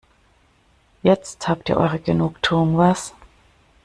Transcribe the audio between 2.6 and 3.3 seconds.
was?